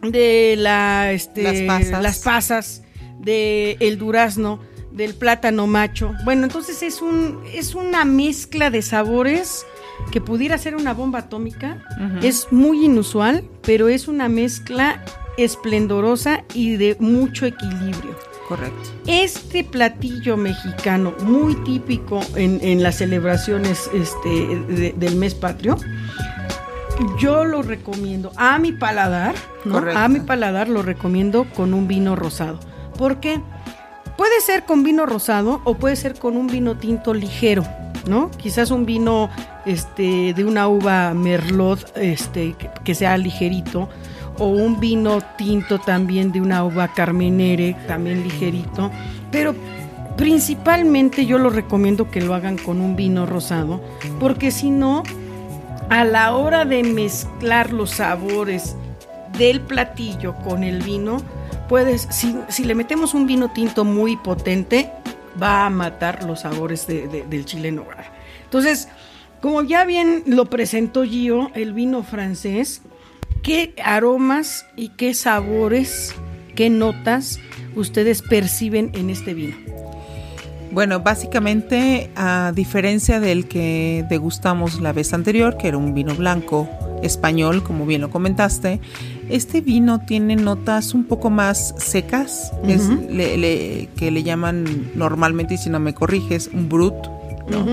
de 0.01 0.55
la, 0.57 1.11
este, 1.11 1.43
Las 1.43 1.61
pasas. 1.61 2.01
las 2.03 2.19
pasas, 2.19 2.83
del 3.19 3.97
durazno, 3.97 4.59
del 4.91 5.13
plátano 5.13 5.67
macho. 5.67 6.13
Bueno, 6.25 6.43
entonces 6.43 6.81
es 6.83 7.01
un 7.01 7.41
es 7.53 7.75
una 7.75 8.05
mezcla 8.05 8.69
de 8.69 8.81
sabores 8.81 9.65
que 10.11 10.21
pudiera 10.21 10.57
ser 10.57 10.75
una 10.75 10.93
bomba 10.93 11.19
atómica. 11.19 11.85
Es 12.23 12.47
muy 12.51 12.85
inusual, 12.85 13.43
pero 13.61 13.87
es 13.89 14.07
una 14.07 14.29
mezcla 14.29 15.03
esplendorosa 15.37 16.43
y 16.53 16.77
de 16.77 16.97
mucho 16.99 17.45
equilibrio. 17.45 18.17
Correcto. 18.49 18.89
Este 19.07 19.63
platillo 19.63 20.35
mexicano, 20.35 21.13
muy 21.23 21.55
típico 21.63 22.19
en, 22.35 22.59
en 22.63 22.81
las 22.83 22.95
celebraciones 22.97 23.89
este, 23.93 24.29
de- 24.67 24.93
del 24.97 25.15
mes 25.15 25.35
patrio, 25.35 25.77
yo 27.19 27.45
lo 27.45 27.61
recomiendo 27.61 28.31
a 28.35 28.57
mi 28.59 28.71
paladar, 28.73 29.35
¿no? 29.63 29.77
A 29.77 30.07
mi 30.09 30.19
paladar 30.19 30.67
lo 30.67 30.81
recomiendo 30.81 31.45
con 31.55 31.73
un 31.73 31.87
vino 31.87 32.15
rosado. 32.15 32.59
¿Por 32.97 33.19
qué? 33.21 33.39
Puede 34.17 34.41
ser 34.41 34.65
con 34.65 34.83
vino 34.83 35.05
rosado 35.05 35.61
o 35.63 35.75
puede 35.75 35.95
ser 35.95 36.15
con 36.19 36.35
un 36.35 36.47
vino 36.47 36.75
tinto 36.75 37.13
ligero, 37.13 37.63
¿no? 38.07 38.31
Quizás 38.31 38.69
un 38.71 38.85
vino 38.85 39.29
este, 39.65 40.33
de 40.33 40.43
una 40.43 40.67
uva 40.67 41.13
merlot 41.13 41.95
este, 41.95 42.53
que, 42.53 42.69
que 42.83 42.95
sea 42.95 43.15
ligerito 43.15 43.87
o 44.39 44.47
un 44.47 44.79
vino 44.79 45.19
tinto 45.37 45.79
también 45.79 46.31
de 46.31 46.41
una 46.41 46.63
uva 46.63 46.87
carmenere, 46.87 47.75
también 47.87 48.23
ligerito. 48.23 48.89
Pero 49.31 49.53
principalmente 50.17 51.25
yo 51.25 51.37
lo 51.37 51.49
recomiendo 51.49 52.09
que 52.11 52.21
lo 52.21 52.33
hagan 52.33 52.57
con 52.57 52.81
un 52.81 52.95
vino 52.95 53.25
rosado, 53.25 53.81
porque 54.19 54.51
si 54.51 54.69
no, 54.69 55.03
a 55.89 56.03
la 56.03 56.35
hora 56.35 56.65
de 56.65 56.83
mezclar 56.83 57.71
los 57.71 57.91
sabores 57.91 58.75
del 59.37 59.61
platillo 59.61 60.35
con 60.43 60.63
el 60.63 60.81
vino, 60.81 61.17
puedes, 61.69 62.07
si, 62.11 62.35
si 62.49 62.65
le 62.65 62.75
metemos 62.75 63.13
un 63.13 63.27
vino 63.27 63.51
tinto 63.51 63.85
muy 63.85 64.17
potente, 64.17 64.91
va 65.41 65.65
a 65.65 65.69
matar 65.69 66.23
los 66.23 66.41
sabores 66.41 66.85
de- 66.87 67.07
de- 67.07 67.23
del 67.23 67.45
chile 67.45 67.69
en 67.69 67.75
nogada. 67.77 68.05
Entonces, 68.43 68.89
como 69.41 69.61
ya 69.63 69.85
bien 69.85 70.23
lo 70.25 70.45
presentó 70.45 71.03
Gio, 71.05 71.49
el 71.53 71.73
vino 71.73 72.03
francés, 72.03 72.81
¿qué 73.41 73.73
aromas 73.83 74.65
y 74.75 74.89
qué 74.89 75.13
sabores, 75.13 76.13
qué 76.55 76.69
notas 76.69 77.39
ustedes 77.75 78.21
perciben 78.21 78.91
en 78.93 79.09
este 79.09 79.33
vino? 79.33 79.55
Bueno, 80.71 80.99
básicamente, 80.99 82.11
a 82.15 82.51
diferencia 82.55 83.19
del 83.19 83.47
que 83.47 84.05
degustamos 84.09 84.79
la 84.81 84.93
vez 84.93 85.13
anterior, 85.13 85.57
que 85.57 85.67
era 85.67 85.77
un 85.77 85.95
vino 85.95 86.13
blanco 86.13 86.69
español, 87.01 87.63
como 87.63 87.85
bien 87.87 88.01
lo 88.01 88.11
comentaste, 88.11 88.79
este 89.29 89.61
vino 89.61 90.01
tiene 90.05 90.35
notas 90.35 90.93
un 90.93 91.05
poco 91.05 91.29
más 91.31 91.73
secas, 91.77 92.51
es- 92.67 92.81
Ujú. 92.87 93.07
le- 93.09 93.37
le- 93.37 93.89
que 93.95 94.11
le 94.11 94.21
llaman 94.21 94.91
normalmente, 94.95 95.55
y 95.55 95.57
si 95.57 95.69
no 95.71 95.79
me 95.79 95.93
corriges, 95.93 96.49
un 96.53 96.69
brut. 96.69 96.93
¿no? 97.49 97.65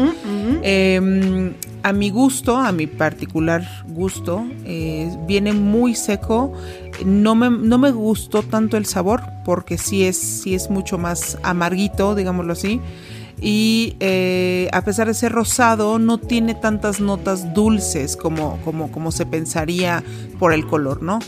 Eh, 0.63 1.53
a 1.87 1.93
mi 1.93 2.11
gusto, 2.11 2.57
a 2.57 2.73
mi 2.73 2.89
particular 2.89 3.65
gusto, 3.87 4.45
eh, 4.65 5.09
viene 5.25 5.53
muy 5.53 5.95
seco. 5.95 6.53
No 7.05 7.37
me, 7.37 7.49
no 7.49 7.79
me 7.79 7.93
gustó 7.93 8.43
tanto 8.43 8.77
el 8.77 8.87
sabor, 8.87 9.23
porque 9.45 9.79
sí 9.79 10.03
es, 10.03 10.45
es 10.47 10.69
mucho 10.69 10.99
más 10.99 11.39
amarguito, 11.45 12.17
digámoslo 12.17 12.55
así. 12.55 12.81
Y 13.41 13.95
eh, 14.01 14.69
a 14.73 14.83
pesar 14.83 15.07
de 15.07 15.15
ser 15.15 15.31
rosado, 15.31 16.01
no 16.01 16.19
tiene 16.19 16.57
tantas 16.57 16.99
notas 16.99 17.55
dulces 17.55 18.17
como, 18.17 18.59
como, 18.65 18.91
como 18.91 19.13
se 19.13 19.25
pensaría 19.25 20.03
por 20.41 20.53
el 20.53 20.67
color, 20.67 21.03
¿no? 21.03 21.21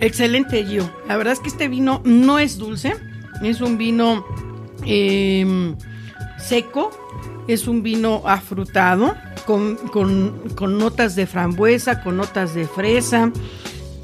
Excelente, 0.00 0.64
Gio. 0.64 0.90
La 1.06 1.16
verdad 1.16 1.34
es 1.34 1.38
que 1.38 1.48
este 1.48 1.68
vino 1.68 2.02
no 2.04 2.40
es 2.40 2.58
dulce, 2.58 2.94
es 3.40 3.60
un 3.60 3.78
vino 3.78 4.24
eh, 4.84 5.76
seco, 6.38 6.90
es 7.46 7.68
un 7.68 7.84
vino 7.84 8.22
afrutado, 8.26 9.14
con, 9.42 9.76
con- 9.76 10.48
con 10.56 10.78
notas 10.78 11.14
de 11.16 11.26
frambuesa, 11.26 12.02
con 12.02 12.16
notas 12.16 12.54
de 12.54 12.66
fresa. 12.66 13.30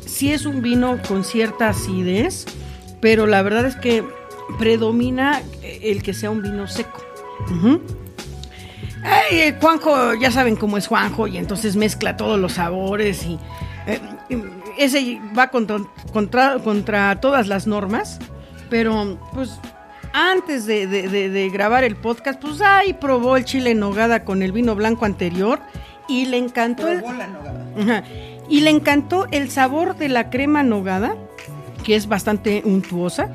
Sí 0.04 0.32
es 0.32 0.46
un 0.46 0.62
vino 0.62 0.98
con 1.06 1.24
cierta 1.24 1.68
acidez, 1.68 2.46
pero 3.00 3.26
la 3.26 3.42
verdad 3.42 3.66
es 3.66 3.76
que 3.76 4.04
predomina 4.58 5.42
el 5.62 6.02
que 6.02 6.14
sea 6.14 6.30
un 6.30 6.42
vino 6.42 6.66
seco. 6.66 7.00
Ay, 9.04 9.38
eh, 9.40 9.56
Juanjo, 9.60 10.14
ya 10.14 10.30
saben 10.30 10.56
cómo 10.56 10.76
es 10.76 10.86
Juanjo, 10.88 11.26
y 11.28 11.38
entonces 11.38 11.76
mezcla 11.76 12.16
todos 12.16 12.38
los 12.38 12.54
sabores 12.54 13.24
y 13.24 13.38
eh, 13.86 14.00
ese 14.76 15.20
va 15.38 15.48
contra, 15.50 15.78
contra 16.64 17.20
todas 17.20 17.46
las 17.46 17.66
normas, 17.66 18.18
pero 18.70 19.18
pues 19.34 19.50
antes 20.12 20.66
de, 20.66 20.86
de- 20.86 21.08
de- 21.08 21.28
de 21.30 21.48
grabar 21.50 21.84
el 21.84 21.96
podcast, 21.96 22.40
pues 22.40 22.60
ahí 22.60 22.92
probó 22.94 23.36
el 23.36 23.44
chile 23.44 23.70
en 23.72 23.80
nogada 23.80 24.24
con 24.24 24.42
el 24.42 24.52
vino 24.52 24.74
blanco 24.74 25.04
anterior 25.04 25.60
y 26.08 26.26
le 26.26 26.38
encantó 26.38 26.88
el, 26.88 27.02
y 28.48 28.60
le 28.60 28.70
encantó 28.70 29.26
el 29.30 29.50
sabor 29.50 29.96
de 29.96 30.08
la 30.08 30.30
crema 30.30 30.62
nogada, 30.62 31.16
que 31.84 31.94
es 31.96 32.08
bastante 32.08 32.62
untuosa, 32.64 33.30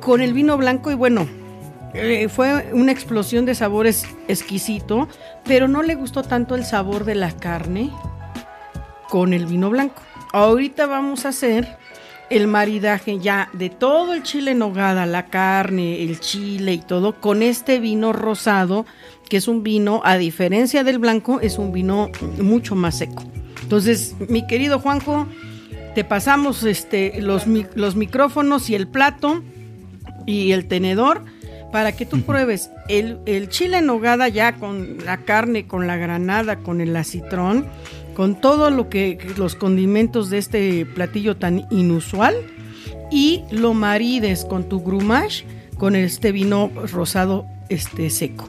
con 0.00 0.20
el 0.20 0.32
vino 0.32 0.56
blanco 0.56 0.90
y 0.90 0.94
bueno, 0.94 1.26
eh, 1.94 2.28
fue 2.28 2.70
una 2.72 2.90
explosión 2.92 3.44
de 3.46 3.54
sabores 3.54 4.06
exquisito, 4.26 5.08
pero 5.44 5.68
no 5.68 5.82
le 5.82 5.94
gustó 5.94 6.22
tanto 6.24 6.56
el 6.56 6.64
sabor 6.64 7.04
de 7.04 7.14
la 7.14 7.30
carne 7.30 7.90
con 9.08 9.32
el 9.32 9.46
vino 9.46 9.70
blanco. 9.70 10.02
Ahorita 10.32 10.86
vamos 10.86 11.24
a 11.24 11.28
hacer 11.28 11.76
el 12.36 12.46
maridaje 12.46 13.18
ya 13.18 13.48
de 13.52 13.70
todo 13.70 14.12
el 14.14 14.22
chile 14.22 14.52
en 14.52 14.58
nogada, 14.58 15.06
la 15.06 15.26
carne, 15.26 16.02
el 16.02 16.20
chile 16.20 16.72
y 16.74 16.78
todo, 16.78 17.20
con 17.20 17.42
este 17.42 17.80
vino 17.80 18.12
rosado, 18.12 18.86
que 19.28 19.36
es 19.38 19.48
un 19.48 19.62
vino, 19.62 20.00
a 20.04 20.16
diferencia 20.18 20.84
del 20.84 20.98
blanco, 20.98 21.40
es 21.40 21.58
un 21.58 21.72
vino 21.72 22.10
mucho 22.38 22.74
más 22.74 22.98
seco. 22.98 23.22
Entonces, 23.62 24.14
mi 24.28 24.46
querido 24.46 24.80
Juanjo, 24.80 25.26
te 25.94 26.04
pasamos 26.04 26.62
este, 26.64 27.20
los, 27.22 27.46
mi- 27.46 27.66
los 27.74 27.96
micrófonos 27.96 28.68
y 28.68 28.74
el 28.74 28.86
plato 28.88 29.42
y 30.26 30.52
el 30.52 30.66
tenedor 30.66 31.24
para 31.72 31.92
que 31.92 32.06
tú 32.06 32.20
pruebes 32.22 32.70
el, 32.88 33.18
el 33.26 33.48
chile 33.48 33.78
en 33.78 33.86
nogada 33.86 34.28
ya 34.28 34.54
con 34.56 34.98
la 35.04 35.18
carne, 35.24 35.66
con 35.66 35.86
la 35.86 35.96
granada, 35.96 36.56
con 36.56 36.80
el 36.80 36.94
acitrón, 36.96 37.66
con 38.14 38.40
todo 38.40 38.70
lo 38.70 38.88
que 38.88 39.18
los 39.36 39.54
condimentos 39.54 40.30
de 40.30 40.38
este 40.38 40.86
platillo 40.86 41.36
tan 41.36 41.66
inusual 41.70 42.34
y 43.10 43.42
lo 43.50 43.74
marides 43.74 44.44
con 44.44 44.68
tu 44.68 44.82
grumash 44.82 45.42
con 45.78 45.96
este 45.96 46.32
vino 46.32 46.70
rosado 46.92 47.46
este 47.68 48.10
seco. 48.10 48.48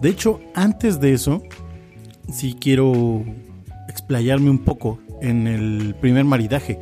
De 0.00 0.08
hecho, 0.10 0.40
antes 0.54 1.00
de 1.00 1.12
eso, 1.12 1.42
sí 2.32 2.56
quiero 2.58 3.24
explayarme 3.88 4.50
un 4.50 4.58
poco 4.58 4.98
en 5.20 5.46
el 5.46 5.94
primer 6.00 6.24
maridaje 6.24 6.78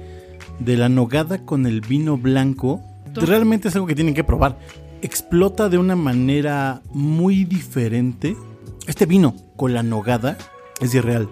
de 0.59 0.76
la 0.76 0.88
nogada 0.88 1.45
con 1.45 1.66
el 1.66 1.81
vino 1.81 2.16
blanco. 2.16 2.81
Realmente 3.14 3.69
es 3.69 3.75
algo 3.75 3.87
que 3.87 3.95
tienen 3.95 4.14
que 4.14 4.25
probar. 4.25 4.59
Explota 5.02 5.69
de 5.69 5.78
una 5.78 5.97
manera 5.97 6.83
muy 6.92 7.45
diferente. 7.45 8.37
Este 8.87 9.07
vino 9.07 9.35
con 9.57 9.75
la 9.75 9.83
nogada 9.83 10.37
es 10.81 10.95
irreal. 10.95 11.28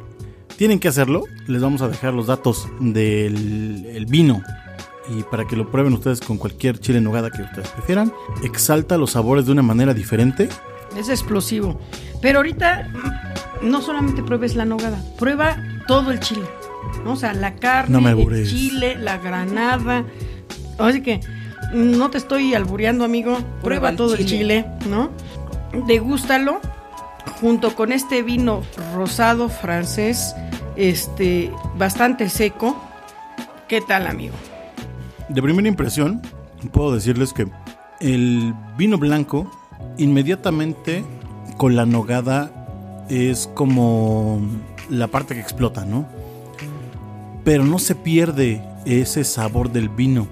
Tienen 0.61 0.79
que 0.79 0.89
hacerlo. 0.89 1.25
Les 1.47 1.63
vamos 1.63 1.81
a 1.81 1.89
dejar 1.89 2.13
los 2.13 2.27
datos 2.27 2.69
del 2.81 3.87
el 3.95 4.05
vino. 4.05 4.43
Y 5.09 5.23
para 5.23 5.47
que 5.47 5.57
lo 5.57 5.71
prueben 5.71 5.95
ustedes 5.95 6.21
con 6.21 6.37
cualquier 6.37 6.79
chile 6.79 6.99
en 6.99 7.05
nogada 7.05 7.31
que 7.31 7.41
ustedes 7.41 7.67
prefieran. 7.69 8.13
Exalta 8.45 8.99
los 8.99 9.13
sabores 9.13 9.47
de 9.47 9.53
una 9.53 9.63
manera 9.63 9.95
diferente. 9.95 10.51
Es 10.99 11.09
explosivo. 11.09 11.81
Pero 12.21 12.41
ahorita 12.41 12.89
no 13.63 13.81
solamente 13.81 14.23
pruebes 14.23 14.55
la 14.55 14.67
nogada, 14.67 15.03
prueba 15.19 15.57
todo 15.89 16.11
el 16.11 16.21
chile. 16.21 16.45
¿no? 17.07 17.13
O 17.13 17.17
sea, 17.17 17.33
la 17.33 17.55
carne, 17.55 17.99
No 17.99 18.07
el 18.07 18.47
chile, 18.47 18.99
la 18.99 19.17
granada. 19.17 20.05
Así 20.79 21.01
que 21.01 21.21
no 21.73 22.11
te 22.11 22.19
estoy 22.19 22.53
albureando, 22.53 23.07
amigo. 23.07 23.33
Prueba, 23.33 23.63
Prueba 23.63 23.89
el 23.89 23.97
todo 23.97 24.15
el 24.15 24.27
chile. 24.27 24.67
chile, 24.67 24.67
¿no? 24.91 25.11
Degústalo 25.87 26.61
junto 27.41 27.75
con 27.75 27.93
este 27.93 28.23
vino 28.23 28.63
rosado 28.95 29.49
francés, 29.49 30.35
este, 30.77 31.51
bastante 31.77 32.29
seco. 32.29 32.81
¿Qué 33.69 33.81
tal, 33.81 34.07
amigo? 34.07 34.35
De 35.29 35.43
primera 35.43 35.69
impresión, 35.69 36.23
puedo 36.73 36.95
decirles 36.95 37.33
que 37.33 37.47
el 38.01 38.55
vino 38.77 38.99
blanco, 38.99 39.51
inmediatamente 39.99 41.05
con 41.57 41.77
la 41.77 41.87
nogada, 41.87 42.51
es 43.09 43.49
como 43.55 44.41
la 44.89 45.09
parte 45.09 45.35
que 45.35 45.41
explota, 45.41 45.85
¿no? 45.85 46.07
Pero 47.45 47.65
no 47.65 47.79
se 47.79 47.95
pierde 47.95 48.63
ese 48.87 49.25
sabor 49.25 49.71
del 49.71 49.89
vino. 49.89 50.27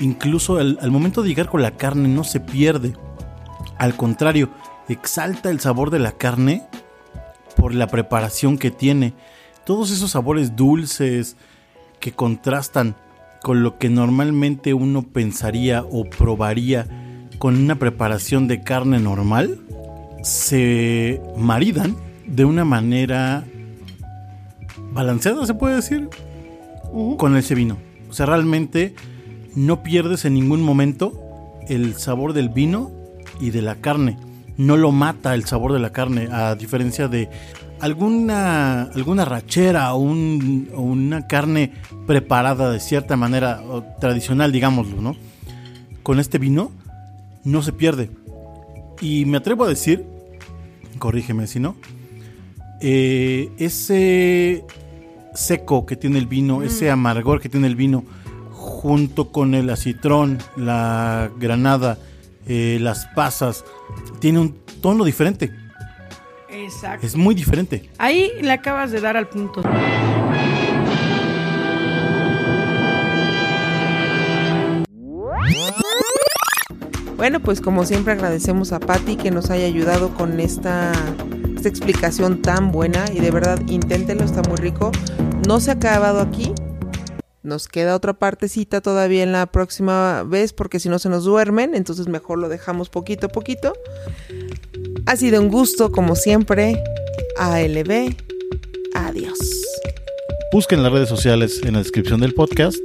Incluso 0.00 0.58
al, 0.58 0.78
al 0.80 0.90
momento 0.90 1.22
de 1.22 1.28
llegar 1.28 1.48
con 1.48 1.62
la 1.62 1.72
carne 1.72 2.08
no 2.08 2.24
se 2.24 2.40
pierde. 2.40 2.94
Al 3.78 3.94
contrario, 3.96 4.50
exalta 4.88 5.50
el 5.50 5.60
sabor 5.60 5.90
de 5.90 5.98
la 5.98 6.12
carne 6.12 6.62
por 7.56 7.74
la 7.74 7.86
preparación 7.86 8.58
que 8.58 8.70
tiene. 8.70 9.14
Todos 9.70 9.92
esos 9.92 10.10
sabores 10.10 10.56
dulces 10.56 11.36
que 12.00 12.10
contrastan 12.10 12.96
con 13.40 13.62
lo 13.62 13.78
que 13.78 13.88
normalmente 13.88 14.74
uno 14.74 15.02
pensaría 15.02 15.84
o 15.88 16.10
probaría 16.10 16.88
con 17.38 17.54
una 17.56 17.76
preparación 17.76 18.48
de 18.48 18.64
carne 18.64 18.98
normal, 18.98 19.60
se 20.24 21.22
maridan 21.36 21.94
de 22.26 22.44
una 22.46 22.64
manera 22.64 23.44
balanceada, 24.90 25.46
se 25.46 25.54
puede 25.54 25.76
decir, 25.76 26.08
con 27.16 27.36
ese 27.36 27.54
vino. 27.54 27.78
O 28.10 28.12
sea, 28.12 28.26
realmente 28.26 28.96
no 29.54 29.84
pierdes 29.84 30.24
en 30.24 30.34
ningún 30.34 30.62
momento 30.62 31.12
el 31.68 31.94
sabor 31.94 32.32
del 32.32 32.48
vino 32.48 32.90
y 33.40 33.50
de 33.50 33.62
la 33.62 33.76
carne. 33.76 34.18
No 34.56 34.76
lo 34.76 34.90
mata 34.90 35.32
el 35.36 35.44
sabor 35.44 35.72
de 35.72 35.78
la 35.78 35.92
carne, 35.92 36.26
a 36.32 36.56
diferencia 36.56 37.06
de 37.06 37.30
alguna, 37.80 38.82
alguna 38.82 39.24
rachera 39.24 39.92
o, 39.94 39.98
un- 39.98 40.68
o 40.74 40.80
una 40.82 41.26
carne 41.26 41.72
preparada 42.06 42.70
de 42.70 42.80
cierta 42.80 43.16
manera 43.16 43.62
o 43.68 43.82
tradicional, 44.00 44.52
digámoslo, 44.52 45.00
¿no? 45.00 45.16
Con 46.02 46.18
este 46.20 46.38
vino 46.38 46.70
no 47.44 47.62
se 47.62 47.72
pierde. 47.72 48.10
Y 49.00 49.24
me 49.24 49.38
atrevo 49.38 49.64
a 49.64 49.68
decir, 49.68 50.04
corrígeme 50.98 51.46
si 51.46 51.60
no, 51.60 51.74
eh, 52.80 53.50
ese 53.58 54.64
seco 55.34 55.86
que 55.86 55.96
tiene 55.96 56.18
el 56.18 56.26
vino, 56.26 56.62
ese 56.62 56.90
amargor 56.90 57.40
que 57.40 57.48
tiene 57.48 57.66
el 57.66 57.76
vino, 57.76 58.04
junto 58.52 59.30
con 59.32 59.54
el 59.54 59.70
acitrón, 59.70 60.38
la 60.56 61.30
granada, 61.38 61.98
eh, 62.46 62.78
las 62.80 63.06
pasas, 63.14 63.64
tiene 64.18 64.38
un 64.40 64.54
tono 64.82 65.04
diferente. 65.04 65.50
Exacto. 66.52 67.06
Es 67.06 67.16
muy 67.16 67.34
diferente. 67.34 67.88
Ahí 67.98 68.30
le 68.40 68.52
acabas 68.52 68.90
de 68.90 69.00
dar 69.00 69.16
al 69.16 69.28
punto. 69.28 69.62
Bueno, 77.16 77.40
pues 77.40 77.60
como 77.60 77.84
siempre 77.84 78.14
agradecemos 78.14 78.72
a 78.72 78.80
Patti 78.80 79.16
que 79.16 79.30
nos 79.30 79.50
haya 79.50 79.66
ayudado 79.66 80.14
con 80.14 80.40
esta, 80.40 80.92
esta 81.54 81.68
explicación 81.68 82.40
tan 82.40 82.72
buena 82.72 83.04
y 83.12 83.20
de 83.20 83.30
verdad 83.30 83.60
inténtelo, 83.66 84.24
está 84.24 84.40
muy 84.48 84.56
rico. 84.56 84.90
No 85.46 85.60
se 85.60 85.70
ha 85.70 85.74
acabado 85.74 86.20
aquí. 86.20 86.54
Nos 87.42 87.68
queda 87.68 87.96
otra 87.96 88.12
partecita 88.12 88.82
todavía 88.82 89.22
en 89.22 89.32
la 89.32 89.46
próxima 89.46 90.24
vez 90.24 90.52
porque 90.52 90.78
si 90.78 90.88
no 90.88 90.98
se 90.98 91.08
nos 91.08 91.24
duermen, 91.24 91.74
entonces 91.74 92.06
mejor 92.06 92.38
lo 92.38 92.48
dejamos 92.48 92.90
poquito 92.90 93.26
a 93.26 93.30
poquito. 93.30 93.72
Ha 95.06 95.16
sido 95.16 95.40
un 95.40 95.48
gusto 95.48 95.90
como 95.90 96.16
siempre. 96.16 96.82
ALB. 97.38 98.14
Adiós. 98.94 99.38
Busquen 100.52 100.82
las 100.82 100.92
redes 100.92 101.08
sociales 101.08 101.60
en 101.64 101.74
la 101.74 101.78
descripción 101.78 102.20
del 102.20 102.34
podcast 102.34 102.78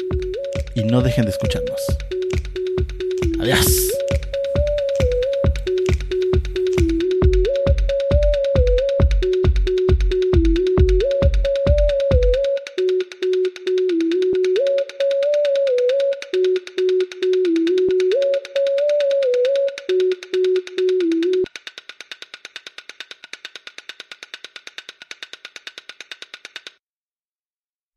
y 0.75 0.83
no 0.83 1.01
dejen 1.01 1.25
de 1.25 1.31
escucharnos. 1.31 1.81
Adiós. 3.39 3.94